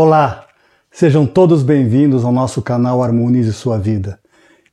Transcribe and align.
Olá, 0.00 0.46
sejam 0.92 1.26
todos 1.26 1.64
bem-vindos 1.64 2.24
ao 2.24 2.30
nosso 2.30 2.62
canal 2.62 3.02
Harmonize 3.02 3.52
Sua 3.52 3.76
Vida. 3.76 4.20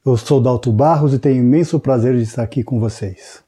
Eu 0.05 0.15
sou 0.17 0.39
Dalto 0.39 0.71
Barros 0.71 1.15
e 1.15 1.17
tenho 1.17 1.37
imenso 1.37 1.79
prazer 1.79 2.15
de 2.15 2.21
estar 2.21 2.43
aqui 2.43 2.63
com 2.63 2.79
vocês. 2.79 3.43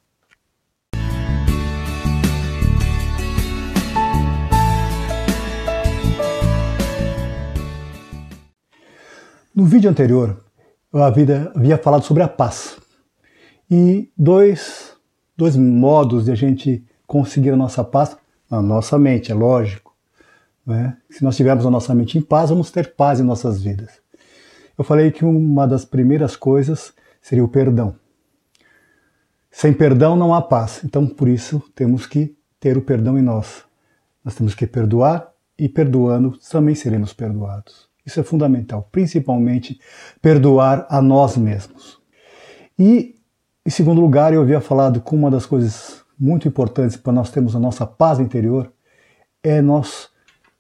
No 9.56 9.64
vídeo 9.64 9.88
anterior, 9.88 10.44
eu 10.92 11.04
havia, 11.04 11.78
falado 11.78 12.02
sobre 12.02 12.24
a 12.24 12.28
paz 12.28 12.76
e 13.70 14.12
dois, 14.18 14.94
dois 15.38 15.56
modos 15.56 16.26
de 16.26 16.32
a 16.32 16.36
gente 16.36 16.84
conseguir 17.06 17.52
a 17.52 17.56
nossa 17.56 17.84
paz 17.84 18.18
na 18.50 18.64
nossa 18.64 18.98
mente, 18.98 19.32
é 19.32 19.36
lógico. 19.36 19.87
Né? 20.68 20.98
Se 21.10 21.24
nós 21.24 21.38
tivermos 21.38 21.66
a 21.66 21.72
nossa 21.72 21.96
mente 21.96 22.18
em 22.18 22.22
paz, 22.22 22.50
vamos 22.50 22.70
ter 22.70 22.94
paz 22.94 23.22
em 23.22 23.24
nossas 23.24 23.64
vidas. 23.64 24.02
Eu 24.78 24.84
falei 24.84 25.12
que 25.12 25.24
uma 25.24 25.66
das 25.66 25.86
primeiras 25.86 26.36
coisas 26.36 26.94
seria 27.22 27.44
o 27.44 27.48
perdão. 27.48 27.96
Sem 29.50 29.74
perdão 29.74 30.18
não 30.18 30.34
há 30.34 30.42
paz. 30.42 30.82
Então, 30.84 31.08
por 31.08 31.30
isso, 31.30 31.64
temos 31.74 32.06
que 32.06 32.38
ter 32.60 32.78
o 32.78 32.82
perdão 32.82 33.18
em 33.18 33.22
nós. 33.22 33.64
Nós 34.24 34.36
temos 34.36 34.54
que 34.54 34.68
perdoar 34.68 35.32
e 35.58 35.70
perdoando 35.70 36.38
também 36.52 36.76
seremos 36.76 37.14
perdoados. 37.14 37.88
Isso 38.06 38.20
é 38.20 38.24
fundamental, 38.24 38.88
principalmente 38.92 39.80
perdoar 40.22 40.86
a 40.90 41.02
nós 41.02 41.38
mesmos. 41.38 41.98
E, 42.78 43.16
em 43.66 43.70
segundo 43.70 44.02
lugar, 44.02 44.34
eu 44.34 44.42
havia 44.42 44.62
falado 44.62 45.02
que 45.02 45.16
uma 45.16 45.32
das 45.32 45.46
coisas 45.46 46.02
muito 46.20 46.48
importantes 46.48 46.98
para 46.98 47.14
nós 47.14 47.32
termos 47.32 47.56
a 47.56 47.60
nossa 47.60 47.86
paz 47.86 48.20
interior 48.20 48.72
é 49.42 49.62
nós 49.62 50.10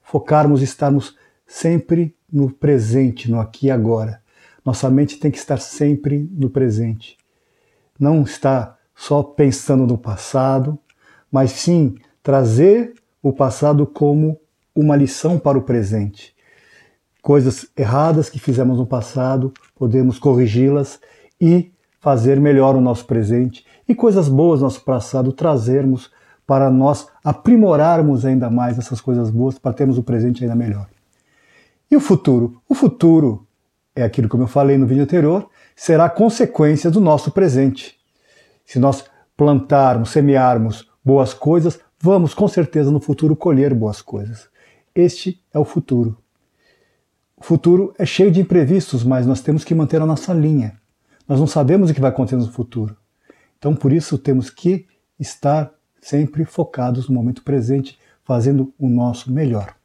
focarmos 0.07 0.61
e 0.61 0.63
estarmos 0.63 1.15
sempre 1.45 2.15
no 2.31 2.51
presente, 2.51 3.29
no 3.29 3.39
aqui 3.39 3.67
e 3.67 3.71
agora. 3.71 4.21
Nossa 4.65 4.89
mente 4.89 5.17
tem 5.17 5.31
que 5.31 5.37
estar 5.37 5.59
sempre 5.59 6.29
no 6.33 6.49
presente. 6.49 7.17
Não 7.99 8.23
estar 8.23 8.77
só 8.95 9.21
pensando 9.21 9.85
no 9.85 9.97
passado, 9.97 10.77
mas 11.31 11.51
sim 11.51 11.95
trazer 12.21 12.93
o 13.21 13.31
passado 13.31 13.85
como 13.85 14.39
uma 14.75 14.95
lição 14.95 15.39
para 15.39 15.57
o 15.57 15.63
presente 15.63 16.35
coisas 17.27 17.67
erradas 17.75 18.29
que 18.29 18.39
fizemos 18.39 18.77
no 18.77 18.85
passado, 18.85 19.51
podemos 19.75 20.17
corrigi-las 20.17 20.97
e 21.41 21.73
fazer 21.99 22.39
melhor 22.39 22.73
o 22.73 22.79
nosso 22.79 23.05
presente 23.05 23.65
e 23.85 23.93
coisas 23.93 24.29
boas 24.29 24.61
do 24.61 24.63
nosso 24.63 24.81
passado 24.85 25.33
trazermos 25.33 26.09
para 26.47 26.71
nós 26.71 27.09
aprimorarmos 27.23 28.25
ainda 28.25 28.49
mais 28.49 28.79
essas 28.79 29.01
coisas 29.01 29.29
boas 29.29 29.59
para 29.59 29.73
termos 29.73 29.97
o 29.97 30.03
presente 30.03 30.43
ainda 30.43 30.55
melhor. 30.55 30.87
E 31.91 31.95
o 31.95 31.99
futuro? 31.99 32.61
O 32.69 32.73
futuro 32.73 33.45
é 33.93 34.03
aquilo 34.03 34.29
como 34.29 34.43
eu 34.43 34.47
falei 34.47 34.77
no 34.77 34.87
vídeo 34.87 35.03
anterior, 35.03 35.49
será 35.75 36.09
consequência 36.09 36.89
do 36.89 37.01
nosso 37.01 37.31
presente. 37.31 37.97
Se 38.65 38.79
nós 38.79 39.03
plantarmos, 39.35 40.09
semearmos 40.09 40.89
boas 41.03 41.33
coisas, 41.33 41.79
vamos 41.99 42.33
com 42.33 42.47
certeza 42.47 42.89
no 42.91 42.99
futuro 42.99 43.35
colher 43.35 43.73
boas 43.73 44.01
coisas. 44.01 44.47
Este 44.95 45.41
é 45.53 45.59
o 45.59 45.65
futuro. 45.65 46.17
O 47.35 47.43
futuro 47.43 47.93
é 47.99 48.05
cheio 48.05 48.31
de 48.31 48.41
imprevistos, 48.41 49.03
mas 49.03 49.27
nós 49.27 49.41
temos 49.41 49.63
que 49.63 49.75
manter 49.75 50.01
a 50.01 50.05
nossa 50.05 50.33
linha. 50.33 50.79
Nós 51.27 51.39
não 51.39 51.47
sabemos 51.47 51.89
o 51.89 51.93
que 51.93 52.01
vai 52.01 52.09
acontecer 52.09 52.37
no 52.37 52.51
futuro. 52.51 52.95
Então, 53.57 53.75
por 53.75 53.91
isso, 53.91 54.17
temos 54.17 54.49
que 54.49 54.87
estar 55.19 55.71
sempre 56.07 56.45
focados 56.45 57.09
no 57.09 57.15
momento 57.15 57.43
presente, 57.43 57.99
fazendo 58.23 58.73
o 58.79 58.87
nosso 58.87 59.29
melhor. 59.29 59.75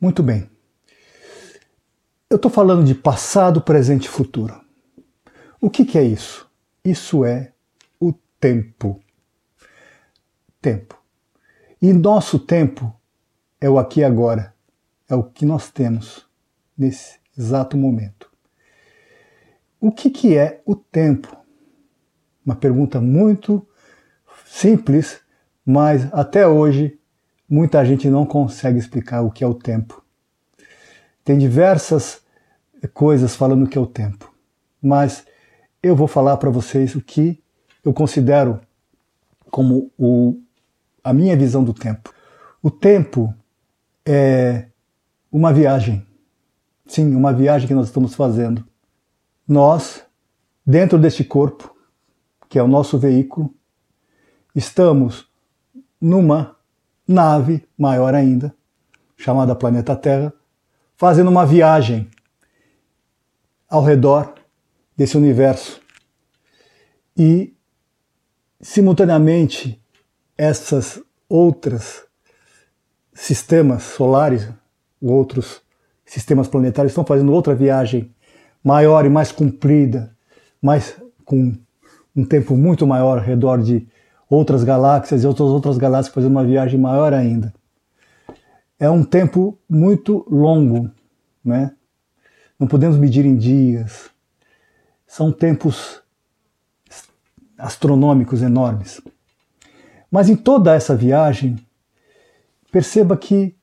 Muito 0.00 0.20
bem. 0.20 0.50
Eu 2.28 2.36
estou 2.36 2.50
falando 2.50 2.84
de 2.84 2.92
passado, 2.92 3.60
presente 3.62 4.06
e 4.06 4.08
futuro. 4.08 4.60
O 5.60 5.70
que, 5.70 5.84
que 5.84 5.96
é 5.96 6.02
isso? 6.02 6.50
Isso 6.84 7.24
é 7.24 7.52
o 8.00 8.12
tempo. 8.40 9.00
Tempo. 10.60 11.00
E 11.80 11.92
nosso 11.92 12.36
tempo 12.36 12.92
é 13.60 13.70
o 13.70 13.78
aqui 13.78 14.00
e 14.00 14.04
agora 14.04 14.52
é 15.08 15.14
o 15.14 15.22
que 15.22 15.46
nós 15.46 15.70
temos 15.70 16.28
nesse 16.76 17.20
exato 17.38 17.76
momento. 17.76 18.28
O 19.80 19.92
que, 19.92 20.10
que 20.10 20.36
é 20.36 20.60
o 20.66 20.74
tempo? 20.74 21.36
Uma 22.44 22.56
pergunta 22.56 23.00
muito 23.00 23.64
simples, 24.48 25.20
mas 25.64 26.12
até 26.12 26.46
hoje 26.48 26.98
muita 27.48 27.84
gente 27.84 28.08
não 28.08 28.24
consegue 28.24 28.78
explicar 28.78 29.22
o 29.22 29.30
que 29.30 29.44
é 29.44 29.46
o 29.46 29.54
tempo. 29.54 30.02
Tem 31.24 31.36
diversas 31.36 32.22
coisas 32.94 33.36
falando 33.36 33.64
o 33.64 33.68
que 33.68 33.76
é 33.76 33.80
o 33.80 33.86
tempo, 33.86 34.32
mas 34.80 35.24
eu 35.82 35.94
vou 35.94 36.08
falar 36.08 36.36
para 36.38 36.50
vocês 36.50 36.94
o 36.94 37.00
que 37.00 37.42
eu 37.84 37.92
considero 37.92 38.60
como 39.50 39.90
o, 39.98 40.40
a 41.04 41.12
minha 41.12 41.36
visão 41.36 41.62
do 41.62 41.74
tempo. 41.74 42.12
O 42.62 42.70
tempo 42.70 43.34
é 44.04 44.66
uma 45.30 45.52
viagem. 45.52 46.06
Sim, 46.86 47.14
uma 47.14 47.32
viagem 47.32 47.68
que 47.68 47.74
nós 47.74 47.86
estamos 47.86 48.14
fazendo. 48.14 48.66
Nós, 49.46 50.02
dentro 50.66 50.98
deste 50.98 51.22
corpo, 51.22 51.74
que 52.48 52.58
é 52.58 52.62
o 52.62 52.68
nosso 52.68 52.98
veículo, 52.98 53.54
estamos 54.58 55.26
numa 56.00 56.56
nave 57.06 57.66
maior 57.78 58.14
ainda, 58.14 58.54
chamada 59.16 59.54
Planeta 59.54 59.94
Terra, 59.96 60.32
fazendo 60.96 61.30
uma 61.30 61.46
viagem 61.46 62.10
ao 63.68 63.82
redor 63.84 64.34
desse 64.96 65.16
universo. 65.16 65.80
E, 67.16 67.54
simultaneamente, 68.60 69.80
essas 70.36 71.00
outras 71.28 72.04
sistemas 73.14 73.82
solares 73.84 74.48
outros 75.00 75.62
sistemas 76.04 76.48
planetários 76.48 76.90
estão 76.90 77.04
fazendo 77.04 77.32
outra 77.32 77.54
viagem 77.54 78.12
maior 78.64 79.06
e 79.06 79.08
mais 79.08 79.30
comprida, 79.30 80.12
mais 80.60 80.96
com 81.24 81.56
um 82.16 82.24
tempo 82.24 82.56
muito 82.56 82.84
maior 82.84 83.18
ao 83.18 83.24
redor 83.24 83.62
de 83.62 83.86
outras 84.28 84.64
galáxias 84.64 85.22
e 85.22 85.26
outras 85.26 85.48
outras 85.48 85.78
galáxias 85.78 86.14
fazendo 86.14 86.32
uma 86.32 86.44
viagem 86.44 86.78
maior 86.78 87.12
ainda. 87.12 87.52
É 88.78 88.88
um 88.88 89.02
tempo 89.02 89.58
muito 89.68 90.26
longo, 90.30 90.90
né? 91.44 91.72
Não 92.58 92.66
podemos 92.66 92.96
medir 92.96 93.24
em 93.24 93.36
dias. 93.36 94.10
São 95.06 95.32
tempos 95.32 96.02
astronômicos 97.56 98.42
enormes. 98.42 99.00
Mas 100.10 100.28
em 100.28 100.36
toda 100.36 100.74
essa 100.74 100.94
viagem, 100.94 101.58
perceba 102.70 103.16
que 103.16 103.56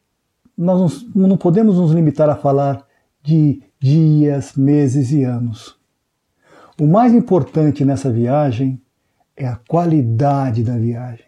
nós 0.57 1.05
não 1.15 1.37
podemos 1.37 1.77
nos 1.77 1.91
limitar 1.91 2.29
a 2.29 2.35
falar 2.35 2.85
de 3.21 3.61
dias, 3.79 4.55
meses 4.55 5.11
e 5.11 5.23
anos. 5.23 5.77
O 6.79 6.85
mais 6.87 7.13
importante 7.13 7.85
nessa 7.85 8.11
viagem 8.11 8.81
é 9.35 9.47
a 9.47 9.55
qualidade 9.67 10.63
da 10.63 10.77
viagem. 10.77 11.25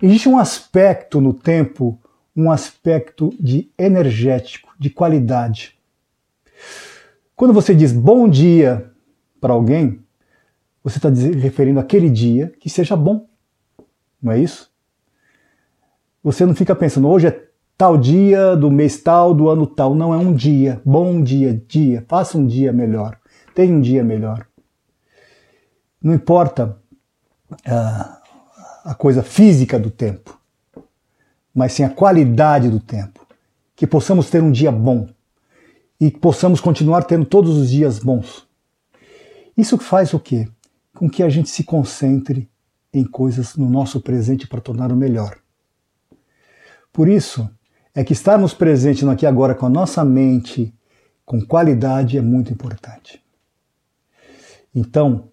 Existe 0.00 0.28
um 0.28 0.38
aspecto 0.38 1.20
no 1.20 1.32
tempo, 1.32 2.00
um 2.34 2.50
aspecto 2.50 3.34
de 3.38 3.70
energético, 3.78 4.72
de 4.78 4.90
qualidade. 4.90 5.78
Quando 7.36 7.52
você 7.52 7.74
diz 7.74 7.92
bom 7.92 8.28
dia 8.28 8.90
para 9.40 9.52
alguém, 9.52 10.00
você 10.82 10.98
está 10.98 11.08
referindo 11.08 11.80
àquele 11.80 12.10
dia 12.10 12.52
que 12.58 12.68
seja 12.68 12.96
bom, 12.96 13.26
não 14.20 14.32
é 14.32 14.38
isso? 14.38 14.70
Você 16.22 16.46
não 16.46 16.54
fica 16.54 16.74
pensando, 16.74 17.08
hoje 17.08 17.26
é 17.26 17.48
tal 17.76 17.98
dia 17.98 18.54
do 18.54 18.70
mês 18.70 19.02
tal, 19.02 19.34
do 19.34 19.48
ano 19.48 19.66
tal. 19.66 19.92
Não 19.92 20.14
é 20.14 20.16
um 20.16 20.32
dia. 20.32 20.80
Bom 20.84 21.20
dia, 21.20 21.52
dia. 21.66 22.04
Faça 22.06 22.38
um 22.38 22.46
dia 22.46 22.72
melhor. 22.72 23.18
Tenha 23.56 23.74
um 23.74 23.80
dia 23.80 24.04
melhor. 24.04 24.46
Não 26.00 26.14
importa 26.14 26.80
uh, 27.66 28.22
a 28.84 28.94
coisa 28.94 29.22
física 29.22 29.78
do 29.78 29.90
tempo, 29.90 30.38
mas 31.54 31.72
sim 31.72 31.84
a 31.84 31.90
qualidade 31.90 32.68
do 32.68 32.80
tempo. 32.80 33.26
Que 33.74 33.86
possamos 33.86 34.30
ter 34.30 34.42
um 34.42 34.52
dia 34.52 34.70
bom 34.70 35.08
e 36.00 36.10
possamos 36.10 36.60
continuar 36.60 37.04
tendo 37.04 37.24
todos 37.24 37.56
os 37.56 37.70
dias 37.70 37.98
bons. 37.98 38.46
Isso 39.56 39.76
faz 39.78 40.14
o 40.14 40.20
quê? 40.20 40.48
Com 40.94 41.08
que 41.08 41.22
a 41.22 41.28
gente 41.28 41.48
se 41.48 41.64
concentre 41.64 42.48
em 42.92 43.04
coisas 43.04 43.56
no 43.56 43.68
nosso 43.68 44.00
presente 44.00 44.46
para 44.46 44.60
tornar 44.60 44.92
o 44.92 44.96
melhor. 44.96 45.38
Por 46.92 47.08
isso, 47.08 47.48
é 47.94 48.04
que 48.04 48.12
estarmos 48.12 48.52
presentes 48.52 49.02
no 49.02 49.10
aqui 49.10 49.24
e 49.24 49.28
agora 49.28 49.54
com 49.54 49.66
a 49.66 49.70
nossa 49.70 50.04
mente 50.04 50.74
com 51.24 51.40
qualidade 51.40 52.18
é 52.18 52.20
muito 52.20 52.52
importante. 52.52 53.22
Então, 54.74 55.28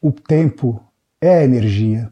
o 0.00 0.10
tempo 0.10 0.82
é 1.22 1.42
energia, 1.42 2.10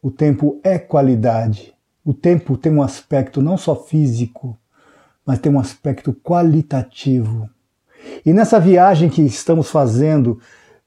o 0.00 0.10
tempo 0.10 0.60
é 0.62 0.78
qualidade 0.78 1.74
o 2.04 2.12
tempo 2.12 2.56
tem 2.56 2.72
um 2.72 2.82
aspecto 2.82 3.40
não 3.40 3.56
só 3.56 3.76
físico, 3.76 4.58
mas 5.24 5.38
tem 5.38 5.52
um 5.52 5.60
aspecto 5.60 6.12
qualitativo. 6.12 7.48
E 8.26 8.32
nessa 8.32 8.58
viagem 8.58 9.08
que 9.08 9.22
estamos 9.22 9.70
fazendo 9.70 10.40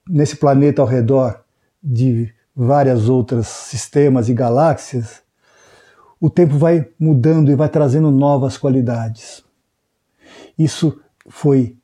nesse 0.08 0.36
planeta 0.36 0.82
ao 0.82 0.88
redor 0.88 1.42
de 1.82 2.34
várias 2.54 3.08
outras 3.08 3.48
sistemas 3.48 4.28
e 4.28 4.34
galáxias, 4.34 5.22
o 6.20 6.30
tempo 6.30 6.58
vai 6.58 6.86
mudando 7.00 7.50
e 7.50 7.56
vai 7.56 7.70
trazendo 7.70 8.12
novas 8.12 8.58
qualidades. 8.58 9.44
Isso 10.58 11.00
foi 11.30 11.78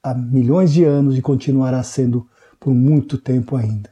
há 0.00 0.14
milhões 0.14 0.72
de 0.72 0.84
anos 0.84 1.18
e 1.18 1.22
continuará 1.22 1.82
sendo 1.82 2.28
por 2.58 2.72
muito 2.72 3.18
tempo 3.18 3.56
ainda. 3.56 3.90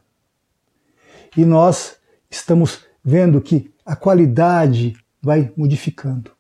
E 1.37 1.45
nós 1.45 1.97
estamos 2.31 2.85
vendo 3.05 3.41
que 3.41 3.73
a 3.85 3.97
qualidade 3.97 4.97
vai 5.21 5.53
modificando. 5.57 6.31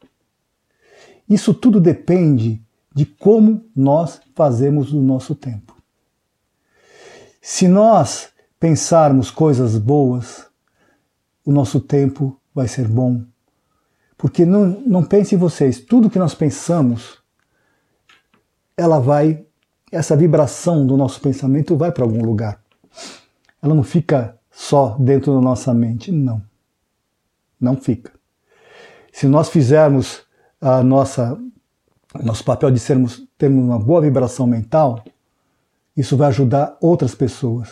Isso 1.29 1.52
tudo 1.52 1.81
depende 1.81 2.62
de 2.94 3.05
como 3.05 3.64
nós 3.76 4.20
fazemos 4.35 4.93
o 4.93 5.00
nosso 5.00 5.35
tempo. 5.35 5.76
Se 7.40 7.69
nós 7.69 8.31
pensarmos 8.58 9.31
coisas 9.31 9.79
boas, 9.79 10.46
o 11.44 11.52
nosso 11.52 11.81
tempo 11.81 12.38
vai 12.55 12.67
ser 12.67 12.88
bom. 12.88 13.23
Porque 14.17 14.44
não, 14.44 14.67
não 14.85 15.05
pensem 15.05 15.38
vocês, 15.38 15.79
tudo 15.79 16.11
que 16.11 16.19
nós 16.19 16.35
pensamos, 16.35 17.19
ela 18.76 18.99
vai, 18.99 19.46
essa 19.93 20.17
vibração 20.17 20.87
do 20.87 20.96
nosso 20.96 21.20
pensamento 21.20 21.76
vai 21.76 21.93
para 21.93 22.05
algum 22.05 22.25
lugar. 22.25 22.61
Ela 23.62 23.75
não 23.75 23.85
fica 23.85 24.38
só 24.59 24.97
dentro 24.99 25.33
da 25.33 25.41
nossa 25.41 25.73
mente, 25.73 26.11
não. 26.11 26.43
Não 27.61 27.77
fica. 27.77 28.11
Se 29.13 29.29
nós 29.29 29.49
fizermos 29.49 30.23
a 30.61 30.83
nossa 30.83 31.41
nosso 32.25 32.43
papel 32.43 32.69
de 32.73 32.81
sermos 32.81 33.25
termos 33.39 33.63
uma 33.63 33.79
boa 33.79 34.01
vibração 34.01 34.49
mental, 34.49 35.05
isso 35.97 36.17
vai 36.17 36.29
ajudar 36.29 36.77
outras 36.81 37.15
pessoas. 37.15 37.71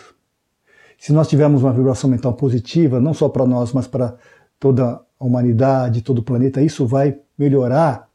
Se 0.97 1.13
nós 1.13 1.27
tivermos 1.27 1.65
uma 1.65 1.73
vibração 1.73 2.09
mental 2.09 2.35
positiva, 2.35 3.01
não 3.01 3.13
só 3.13 3.29
para 3.29 3.45
nós, 3.45 3.73
mas 3.73 3.89
para 3.89 4.17
toda 4.61 5.03
a 5.19 5.25
humanidade, 5.25 6.03
todo 6.03 6.21
o 6.21 6.23
planeta, 6.23 6.63
isso 6.63 6.87
vai 6.87 7.19
melhorar 7.37 8.09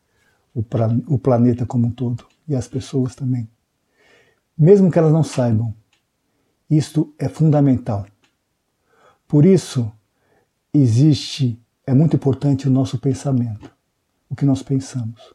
o, 0.56 0.64
pra, 0.64 0.88
o 1.08 1.20
planeta 1.20 1.66
como 1.66 1.88
um 1.88 1.92
todo 1.92 2.26
e 2.48 2.56
as 2.56 2.70
pessoas 2.70 3.16
também. 3.16 3.50
Mesmo 4.58 4.90
que 4.90 4.98
elas 4.98 5.12
não 5.12 5.24
saibam, 5.24 5.76
isto 6.70 7.14
é 7.20 7.28
fundamental. 7.28 8.06
Por 9.32 9.46
isso, 9.46 9.90
existe, 10.74 11.58
é 11.88 11.94
muito 11.94 12.18
importante 12.18 12.68
o 12.68 12.70
nosso 12.70 13.00
pensamento, 13.00 13.74
o 14.30 14.36
que 14.36 14.44
nós 14.44 14.62
pensamos. 14.62 15.34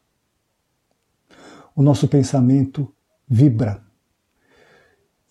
O 1.75 1.82
nosso 1.82 2.06
pensamento 2.06 2.94
vibra. 3.26 3.82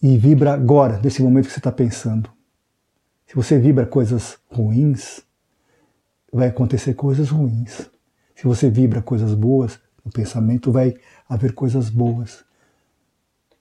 E 0.01 0.17
vibra 0.17 0.51
agora, 0.51 0.99
nesse 0.99 1.21
momento 1.21 1.45
que 1.45 1.51
você 1.51 1.59
está 1.59 1.71
pensando. 1.71 2.27
Se 3.27 3.35
você 3.35 3.59
vibra 3.59 3.85
coisas 3.85 4.39
ruins, 4.49 5.21
vai 6.33 6.47
acontecer 6.47 6.95
coisas 6.95 7.29
ruins. 7.29 7.87
Se 8.35 8.45
você 8.45 8.67
vibra 8.67 8.99
coisas 8.99 9.35
boas, 9.35 9.79
no 10.03 10.11
pensamento 10.11 10.71
vai 10.71 10.95
haver 11.29 11.53
coisas 11.53 11.87
boas. 11.87 12.43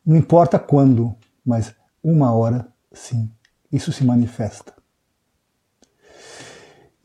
Não 0.02 0.16
importa 0.16 0.58
quando, 0.58 1.14
mas 1.44 1.74
uma 2.02 2.32
hora 2.32 2.66
sim, 2.90 3.30
isso 3.70 3.92
se 3.92 4.02
manifesta. 4.02 4.82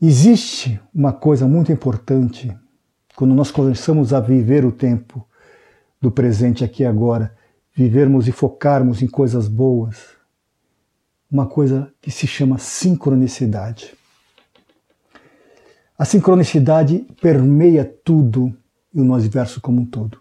Existe 0.02 0.80
uma 0.94 1.12
coisa 1.12 1.46
muito 1.46 1.70
importante 1.70 2.50
quando 3.14 3.34
nós 3.34 3.50
começamos 3.50 4.14
a 4.14 4.20
viver 4.20 4.64
o 4.64 4.72
tempo 4.72 5.28
do 6.00 6.10
presente 6.10 6.64
aqui 6.64 6.84
e 6.84 6.86
agora, 6.86 7.36
vivermos 7.74 8.26
e 8.26 8.32
focarmos 8.32 9.02
em 9.02 9.06
coisas 9.06 9.46
boas, 9.46 10.16
uma 11.30 11.46
coisa 11.46 11.92
que 12.00 12.10
se 12.10 12.26
chama 12.26 12.56
sincronicidade. 12.56 13.94
A 15.98 16.06
sincronicidade 16.06 17.06
permeia 17.20 17.84
tudo 17.84 18.56
e 18.94 19.02
o 19.02 19.12
universo 19.12 19.60
como 19.60 19.82
um 19.82 19.84
todo. 19.84 20.18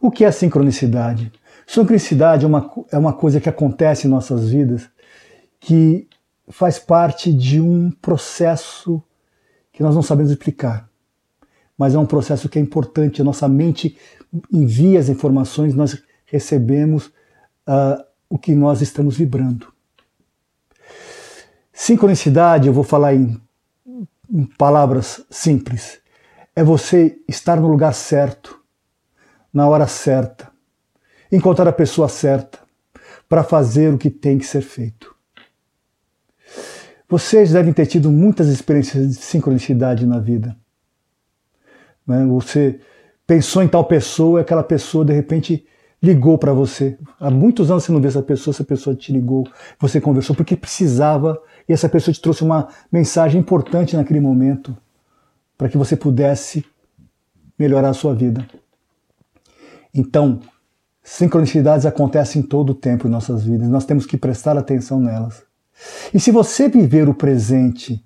O 0.00 0.10
que 0.10 0.24
é 0.24 0.32
sincronicidade? 0.32 1.30
Sincronicidade 1.64 2.44
é 2.44 2.48
uma, 2.48 2.68
é 2.90 2.98
uma 2.98 3.12
coisa 3.12 3.40
que 3.40 3.48
acontece 3.48 4.08
em 4.08 4.10
nossas 4.10 4.50
vidas 4.50 4.90
que 5.60 6.08
faz 6.50 6.78
parte 6.78 7.32
de 7.32 7.60
um 7.60 7.90
processo 7.90 9.02
que 9.72 9.82
nós 9.82 9.94
não 9.94 10.02
sabemos 10.02 10.30
explicar. 10.30 10.88
Mas 11.76 11.94
é 11.94 11.98
um 11.98 12.06
processo 12.06 12.48
que 12.48 12.58
é 12.58 12.62
importante. 12.62 13.20
A 13.20 13.24
nossa 13.24 13.48
mente 13.48 13.96
envia 14.52 14.98
as 15.00 15.08
informações, 15.08 15.74
nós 15.74 16.02
recebemos 16.26 17.06
uh, 17.06 18.04
o 18.28 18.38
que 18.38 18.54
nós 18.54 18.80
estamos 18.82 19.16
vibrando. 19.16 19.72
Sincronicidade, 21.72 22.66
eu 22.66 22.72
vou 22.72 22.84
falar 22.84 23.14
em 23.14 23.40
em 24.32 24.44
palavras 24.44 25.24
simples, 25.28 25.98
é 26.54 26.62
você 26.62 27.18
estar 27.26 27.60
no 27.60 27.68
lugar 27.68 27.92
certo, 27.92 28.60
na 29.52 29.68
hora 29.68 29.86
certa, 29.88 30.48
encontrar 31.32 31.66
a 31.66 31.72
pessoa 31.72 32.08
certa 32.08 32.60
para 33.28 33.42
fazer 33.42 33.92
o 33.92 33.98
que 33.98 34.08
tem 34.08 34.38
que 34.38 34.46
ser 34.46 34.62
feito. 34.62 35.14
Vocês 37.10 37.50
devem 37.50 37.72
ter 37.72 37.86
tido 37.86 38.08
muitas 38.08 38.46
experiências 38.46 39.08
de 39.08 39.24
sincronicidade 39.24 40.06
na 40.06 40.20
vida. 40.20 40.56
Né? 42.06 42.24
Você 42.26 42.78
pensou 43.26 43.64
em 43.64 43.68
tal 43.68 43.84
pessoa 43.84 44.38
e 44.38 44.42
aquela 44.42 44.62
pessoa 44.62 45.04
de 45.04 45.12
repente 45.12 45.66
ligou 46.00 46.38
para 46.38 46.52
você. 46.52 46.96
Há 47.18 47.28
muitos 47.28 47.68
anos 47.68 47.82
você 47.82 47.90
não 47.90 48.00
vê 48.00 48.06
essa 48.06 48.22
pessoa, 48.22 48.52
essa 48.52 48.62
pessoa 48.62 48.94
te 48.94 49.12
ligou, 49.12 49.44
você 49.78 50.00
conversou 50.00 50.36
porque 50.36 50.54
precisava 50.54 51.36
e 51.68 51.72
essa 51.72 51.88
pessoa 51.88 52.14
te 52.14 52.20
trouxe 52.20 52.44
uma 52.44 52.68
mensagem 52.92 53.40
importante 53.40 53.96
naquele 53.96 54.20
momento 54.20 54.76
para 55.58 55.68
que 55.68 55.76
você 55.76 55.96
pudesse 55.96 56.64
melhorar 57.58 57.88
a 57.88 57.94
sua 57.94 58.14
vida. 58.14 58.46
Então, 59.92 60.38
sincronicidades 61.02 61.84
acontecem 61.84 62.40
todo 62.40 62.70
o 62.70 62.74
tempo 62.74 63.08
em 63.08 63.10
nossas 63.10 63.42
vidas, 63.42 63.68
nós 63.68 63.84
temos 63.84 64.06
que 64.06 64.16
prestar 64.16 64.56
atenção 64.56 65.00
nelas. 65.00 65.49
E 66.12 66.20
se 66.20 66.30
você 66.30 66.68
viver 66.68 67.08
o 67.08 67.14
presente 67.14 68.04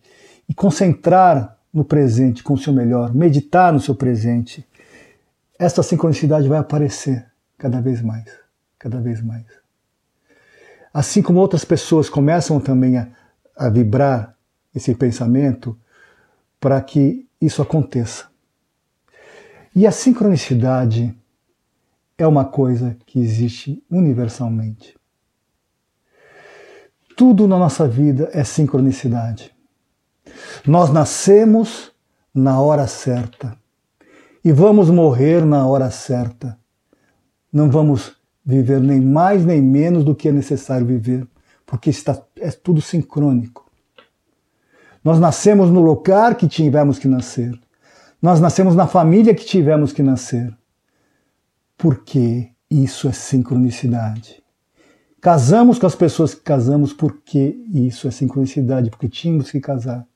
e 0.49 0.55
concentrar 0.55 1.59
no 1.73 1.85
presente 1.85 2.43
com 2.43 2.55
o 2.55 2.59
seu 2.59 2.73
melhor, 2.73 3.15
meditar 3.15 3.73
no 3.73 3.81
seu 3.81 3.95
presente, 3.95 4.67
essa 5.59 5.83
sincronicidade 5.83 6.49
vai 6.49 6.59
aparecer 6.59 7.27
cada 7.59 7.81
vez 7.81 8.01
mais, 8.01 8.27
cada 8.79 9.01
vez 9.01 9.21
mais. 9.23 9.47
Assim 10.93 11.23
como 11.23 11.41
outras 11.41 11.65
pessoas 11.65 12.09
começam 12.09 12.61
também 12.61 12.99
a, 12.99 13.09
a 13.57 13.69
vibrar 13.69 14.37
esse 14.75 14.95
pensamento 14.95 15.77
para 16.61 16.81
que 16.81 17.27
isso 17.41 17.61
aconteça. 17.61 18.27
E 19.75 19.87
a 19.87 19.91
sincronicidade 19.91 21.13
é 22.17 22.27
uma 22.27 22.45
coisa 22.45 22.97
que 23.05 23.19
existe 23.19 23.83
universalmente. 23.91 24.94
Tudo 27.17 27.47
na 27.47 27.59
nossa 27.59 27.87
vida 27.87 28.29
é 28.33 28.43
sincronicidade. 28.45 29.53
Nós 30.67 30.91
nascemos 30.91 31.93
na 32.35 32.61
hora 32.61 32.87
certa 32.87 33.57
e 34.45 34.53
vamos 34.53 34.91
morrer 34.91 35.45
na 35.45 35.67
hora 35.67 35.91
certa 35.91 36.59
não 37.55 37.71
vamos 37.71 38.17
viver 38.45 38.81
nem 38.81 39.01
mais 39.01 39.47
nem 39.47 39.63
menos 39.63 40.03
do 40.03 40.13
que 40.13 40.29
é 40.29 40.33
necessário 40.33 40.85
viver, 40.85 41.25
porque 41.65 41.89
está, 41.89 42.21
é 42.37 42.51
tudo 42.51 42.83
sincrônico. 42.83 43.71
Nós 45.05 45.21
nascemos 45.21 45.71
no 45.71 45.81
lugar 45.81 46.35
que 46.35 46.49
tivemos 46.49 46.99
que 46.99 47.07
nascer. 47.07 47.57
Nós 48.21 48.41
nascemos 48.41 48.75
na 48.75 48.89
família 48.89 49.35
que 49.35 49.45
tivemos 49.45 49.93
que 49.93 50.03
nascer. 50.03 50.53
Porque 51.79 52.51
isso 52.69 53.07
é 53.07 53.13
sincronicidade. 53.13 54.43
Casamos 55.25 55.79
com 55.79 55.87
as 55.87 55.95
pessoas 55.95 56.35
que 56.35 56.43
casamos 56.43 56.93
porque 56.93 57.59
isso 57.73 58.07
é 58.07 58.11
sincronicidade, 58.11 58.91
porque 58.91 59.09
tínhamos 59.09 59.51
que 59.51 59.59
casar. 59.59 60.07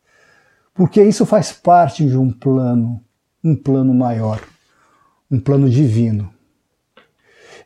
Porque 0.75 1.03
isso 1.03 1.25
faz 1.25 1.50
parte 1.50 2.07
de 2.07 2.15
um 2.15 2.31
plano, 2.31 3.03
um 3.43 3.57
plano 3.57 3.95
maior, 3.95 4.38
um 5.31 5.41
plano 5.41 5.67
divino. 5.71 6.31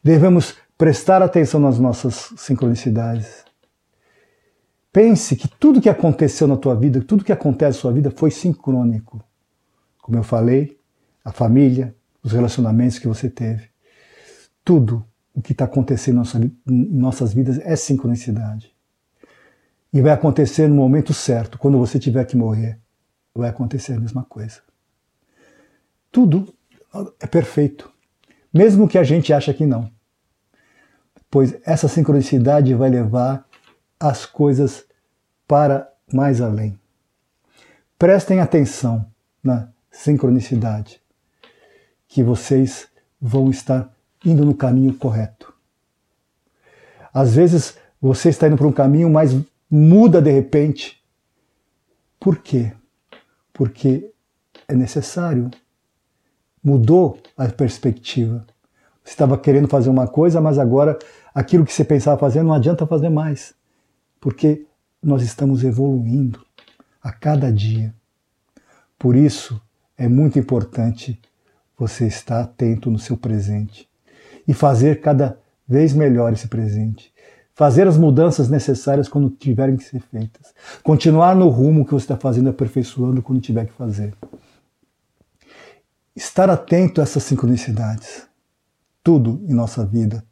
Devemos 0.04 0.54
prestar 0.78 1.20
atenção 1.20 1.58
nas 1.58 1.80
nossas 1.80 2.32
sincronicidades. 2.36 3.44
Pense 4.92 5.34
que 5.34 5.48
tudo 5.48 5.80
que 5.80 5.88
aconteceu 5.88 6.46
na 6.46 6.56
tua 6.56 6.76
vida, 6.76 7.02
tudo 7.02 7.24
que 7.24 7.32
acontece 7.32 7.78
na 7.78 7.80
sua 7.80 7.92
vida 7.92 8.12
foi 8.12 8.30
sincrônico. 8.30 9.20
Como 10.00 10.16
eu 10.16 10.22
falei, 10.22 10.78
a 11.24 11.32
família, 11.32 11.92
os 12.22 12.30
relacionamentos 12.30 13.00
que 13.00 13.08
você 13.08 13.28
teve. 13.28 13.68
Tudo 14.64 15.04
o 15.34 15.40
que 15.40 15.52
está 15.52 15.64
acontecendo 15.64 16.22
em 16.68 16.84
nossas 16.90 17.32
vidas 17.32 17.58
é 17.58 17.74
sincronicidade. 17.74 18.72
E 19.92 20.00
vai 20.00 20.12
acontecer 20.12 20.68
no 20.68 20.74
momento 20.74 21.12
certo, 21.12 21.58
quando 21.58 21.78
você 21.78 21.98
tiver 21.98 22.24
que 22.24 22.36
morrer. 22.36 22.78
vai 23.34 23.48
acontecer 23.48 23.94
a 23.94 24.00
mesma 24.00 24.24
coisa. 24.24 24.60
Tudo 26.10 26.52
é 27.18 27.26
perfeito, 27.26 27.90
mesmo 28.52 28.86
que 28.86 28.98
a 28.98 29.02
gente 29.02 29.32
ache 29.32 29.52
que 29.54 29.64
não. 29.64 29.90
Pois 31.30 31.56
essa 31.64 31.88
sincronicidade 31.88 32.74
vai 32.74 32.90
levar 32.90 33.46
as 33.98 34.26
coisas 34.26 34.84
para 35.46 35.90
mais 36.12 36.42
além. 36.42 36.78
Prestem 37.98 38.40
atenção 38.40 39.06
na 39.42 39.70
sincronicidade, 39.90 41.00
que 42.06 42.22
vocês 42.22 42.88
vão 43.20 43.48
estar 43.48 43.94
indo 44.24 44.44
no 44.44 44.54
caminho 44.54 44.94
correto. 44.94 45.52
Às 47.12 47.34
vezes 47.34 47.76
você 48.00 48.30
está 48.30 48.46
indo 48.46 48.56
para 48.56 48.66
um 48.66 48.72
caminho, 48.72 49.10
mas 49.10 49.36
muda 49.70 50.20
de 50.20 50.30
repente. 50.30 51.02
Por 52.18 52.38
quê? 52.38 52.72
Porque 53.52 54.10
é 54.66 54.74
necessário. 54.74 55.50
Mudou 56.62 57.18
a 57.36 57.46
perspectiva. 57.48 58.46
Você 59.04 59.10
estava 59.10 59.36
querendo 59.36 59.68
fazer 59.68 59.90
uma 59.90 60.06
coisa, 60.06 60.40
mas 60.40 60.58
agora 60.58 60.98
aquilo 61.34 61.64
que 61.64 61.72
você 61.72 61.84
pensava 61.84 62.18
fazer 62.18 62.42
não 62.42 62.54
adianta 62.54 62.86
fazer 62.86 63.08
mais. 63.08 63.54
Porque 64.20 64.64
nós 65.02 65.22
estamos 65.22 65.64
evoluindo 65.64 66.44
a 67.02 67.12
cada 67.12 67.52
dia. 67.52 67.92
Por 68.98 69.16
isso 69.16 69.60
é 69.98 70.08
muito 70.08 70.38
importante 70.38 71.20
você 71.76 72.06
estar 72.06 72.40
atento 72.40 72.90
no 72.90 72.98
seu 72.98 73.16
presente 73.16 73.91
e 74.46 74.54
fazer 74.54 75.00
cada 75.00 75.38
vez 75.66 75.92
melhor 75.92 76.32
esse 76.32 76.48
presente. 76.48 77.12
Fazer 77.54 77.86
as 77.86 77.98
mudanças 77.98 78.48
necessárias 78.48 79.08
quando 79.08 79.30
tiverem 79.30 79.76
que 79.76 79.84
ser 79.84 80.00
feitas. 80.00 80.54
Continuar 80.82 81.36
no 81.36 81.48
rumo 81.48 81.84
que 81.84 81.92
você 81.92 82.04
está 82.04 82.16
fazendo, 82.16 82.48
aperfeiçoando 82.48 83.22
quando 83.22 83.40
tiver 83.40 83.66
que 83.66 83.72
fazer. 83.72 84.14
Estar 86.16 86.48
atento 86.50 87.00
a 87.00 87.04
essas 87.04 87.22
sincronicidades. 87.22 88.26
Tudo 89.02 89.44
em 89.46 89.52
nossa 89.52 89.84
vida, 89.84 90.24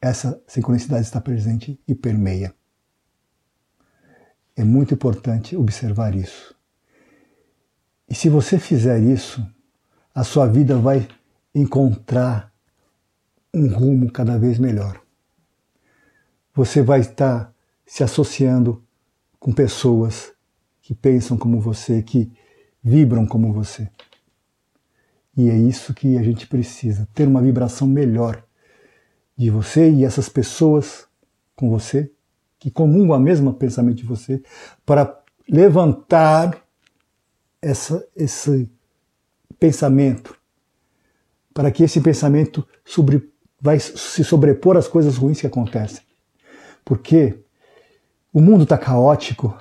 essa 0.00 0.40
sincronicidade 0.46 1.02
está 1.02 1.20
presente 1.20 1.80
e 1.86 1.94
permeia. 1.94 2.54
É 4.56 4.64
muito 4.64 4.92
importante 4.92 5.56
observar 5.56 6.14
isso. 6.14 6.54
E 8.08 8.14
se 8.14 8.28
você 8.28 8.58
fizer 8.58 8.98
isso, 9.00 9.46
a 10.14 10.24
sua 10.24 10.46
vida 10.46 10.76
vai 10.76 11.06
encontrar 11.54 12.52
um 13.52 13.68
rumo 13.68 14.10
cada 14.10 14.38
vez 14.38 14.58
melhor. 14.58 15.00
Você 16.54 16.82
vai 16.82 17.00
estar 17.00 17.54
se 17.86 18.02
associando 18.02 18.84
com 19.38 19.52
pessoas 19.52 20.32
que 20.82 20.94
pensam 20.94 21.36
como 21.36 21.60
você, 21.60 22.02
que 22.02 22.30
vibram 22.82 23.26
como 23.26 23.52
você. 23.52 23.88
E 25.36 25.48
é 25.48 25.56
isso 25.56 25.94
que 25.94 26.18
a 26.18 26.22
gente 26.22 26.46
precisa, 26.46 27.08
ter 27.14 27.28
uma 27.28 27.40
vibração 27.40 27.86
melhor 27.86 28.44
de 29.36 29.50
você 29.50 29.88
e 29.90 30.04
essas 30.04 30.28
pessoas 30.28 31.06
com 31.54 31.70
você, 31.70 32.10
que 32.58 32.70
comungam 32.70 33.16
o 33.16 33.20
mesmo 33.20 33.54
pensamento 33.54 33.98
de 33.98 34.04
você, 34.04 34.42
para 34.84 35.22
levantar 35.48 36.60
essa, 37.62 38.04
esse 38.16 38.68
pensamento, 39.58 40.36
para 41.54 41.70
que 41.70 41.84
esse 41.84 42.00
pensamento 42.00 42.66
sobre, 42.84 43.32
vai 43.60 43.78
se 43.80 44.22
sobrepor 44.24 44.76
às 44.76 44.88
coisas 44.88 45.16
ruins 45.16 45.40
que 45.40 45.46
acontecem. 45.46 46.02
Porque 46.84 47.38
o 48.32 48.40
mundo 48.40 48.62
está 48.62 48.78
caótico 48.78 49.56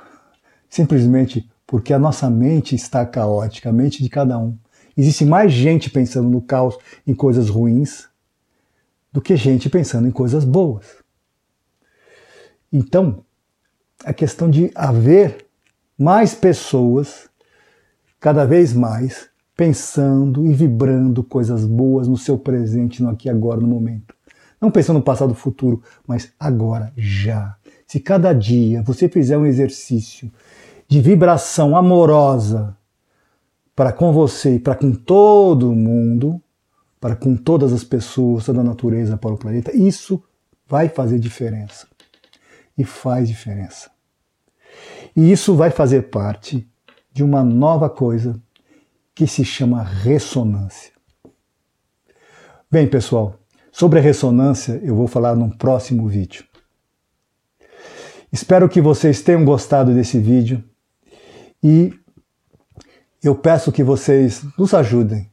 simplesmente 0.69 1.49
porque 1.65 1.93
a 1.93 1.99
nossa 1.99 2.29
mente 2.29 2.75
está 2.75 3.05
caótica, 3.05 3.69
a 3.69 3.73
mente 3.73 4.01
de 4.01 4.09
cada 4.09 4.37
um. 4.37 4.57
Existe 4.95 5.25
mais 5.25 5.51
gente 5.51 5.89
pensando 5.89 6.29
no 6.29 6.41
caos, 6.41 6.77
em 7.05 7.13
coisas 7.13 7.49
ruins, 7.49 8.07
do 9.11 9.21
que 9.21 9.35
gente 9.35 9.69
pensando 9.69 10.07
em 10.07 10.11
coisas 10.11 10.43
boas. 10.43 10.85
Então, 12.71 13.23
a 14.03 14.13
questão 14.13 14.49
de 14.49 14.71
haver 14.75 15.45
mais 15.97 16.33
pessoas 16.33 17.29
cada 18.19 18.45
vez 18.45 18.73
mais 18.73 19.29
pensando 19.57 20.45
e 20.45 20.53
vibrando 20.53 21.23
coisas 21.23 21.65
boas 21.65 22.07
no 22.07 22.15
seu 22.15 22.37
presente, 22.37 23.01
no 23.01 23.09
aqui 23.09 23.27
agora, 23.27 23.59
no 23.59 23.67
momento. 23.67 24.15
Não 24.61 24.69
pensando 24.69 24.97
no 24.97 25.03
passado, 25.03 25.33
futuro, 25.33 25.81
mas 26.07 26.31
agora, 26.39 26.93
já. 26.95 27.57
Se 27.87 27.99
cada 27.99 28.33
dia 28.33 28.83
você 28.83 29.09
fizer 29.09 29.35
um 29.35 29.47
exercício 29.47 30.31
de 30.87 31.01
vibração 31.01 31.75
amorosa 31.75 32.77
para 33.75 33.91
com 33.91 34.13
você 34.13 34.55
e 34.55 34.59
para 34.59 34.75
com 34.75 34.91
todo 34.91 35.73
mundo, 35.73 36.41
para 36.99 37.15
com 37.15 37.35
todas 37.35 37.73
as 37.73 37.83
pessoas, 37.83 38.45
toda 38.45 38.61
a 38.61 38.63
natureza, 38.63 39.17
para 39.17 39.33
o 39.33 39.37
planeta, 39.37 39.75
isso 39.75 40.23
vai 40.67 40.87
fazer 40.87 41.17
diferença. 41.17 41.87
E 42.77 42.83
faz 42.83 43.27
diferença. 43.27 43.89
E 45.15 45.31
isso 45.31 45.55
vai 45.55 45.71
fazer 45.71 46.09
parte 46.09 46.67
de 47.11 47.23
uma 47.23 47.43
nova 47.43 47.89
coisa 47.89 48.39
que 49.17 49.25
se 49.25 49.43
chama 49.43 49.81
ressonância. 49.81 50.91
Bem, 52.69 52.87
pessoal, 52.87 53.39
sobre 53.71 53.97
a 53.97 54.01
ressonância 54.01 54.79
eu 54.83 54.95
vou 54.95 55.07
falar 55.07 55.35
num 55.35 55.49
próximo 55.49 56.07
vídeo. 56.07 56.45
Espero 58.31 58.69
que 58.69 58.79
vocês 58.79 59.19
tenham 59.23 59.43
gostado 59.43 59.91
desse 59.91 60.19
vídeo 60.19 60.63
e 61.63 61.99
eu 63.23 63.33
peço 63.33 63.71
que 63.71 63.83
vocês 63.83 64.45
nos 64.55 64.75
ajudem 64.75 65.27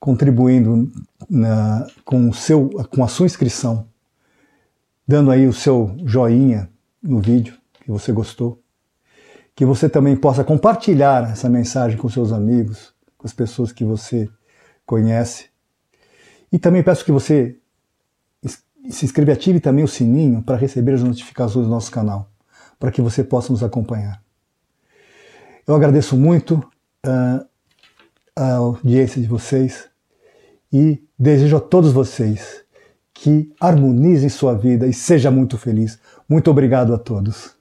contribuindo 0.00 0.90
na, 1.30 1.86
com, 2.04 2.28
o 2.28 2.34
seu, 2.34 2.70
com 2.90 3.04
a 3.04 3.08
sua 3.08 3.26
inscrição, 3.26 3.86
dando 5.06 5.30
aí 5.30 5.46
o 5.46 5.52
seu 5.52 5.94
joinha 6.04 6.68
no 7.00 7.20
vídeo 7.20 7.56
que 7.80 7.88
você 7.88 8.10
gostou 8.10 8.63
que 9.54 9.64
você 9.64 9.88
também 9.88 10.16
possa 10.16 10.42
compartilhar 10.42 11.30
essa 11.30 11.48
mensagem 11.48 11.96
com 11.96 12.08
seus 12.08 12.32
amigos, 12.32 12.92
com 13.16 13.26
as 13.26 13.32
pessoas 13.32 13.72
que 13.72 13.84
você 13.84 14.28
conhece. 14.84 15.46
E 16.52 16.58
também 16.58 16.82
peço 16.82 17.04
que 17.04 17.12
você 17.12 17.56
se 18.90 19.04
inscreva 19.04 19.30
e 19.30 19.34
ative 19.34 19.60
também 19.60 19.84
o 19.84 19.88
sininho 19.88 20.42
para 20.42 20.56
receber 20.56 20.94
as 20.94 21.02
notificações 21.02 21.64
do 21.64 21.70
nosso 21.70 21.90
canal, 21.90 22.30
para 22.78 22.90
que 22.90 23.00
você 23.00 23.24
possa 23.24 23.52
nos 23.52 23.62
acompanhar. 23.62 24.22
Eu 25.66 25.74
agradeço 25.74 26.16
muito 26.16 26.56
uh, 27.06 27.46
a 28.36 28.54
audiência 28.56 29.20
de 29.20 29.26
vocês 29.26 29.88
e 30.72 31.02
desejo 31.18 31.56
a 31.56 31.60
todos 31.60 31.92
vocês 31.92 32.62
que 33.14 33.50
harmonizem 33.60 34.28
sua 34.28 34.54
vida 34.54 34.86
e 34.86 34.92
seja 34.92 35.30
muito 35.30 35.56
feliz. 35.56 35.98
Muito 36.28 36.50
obrigado 36.50 36.92
a 36.92 36.98
todos. 36.98 37.53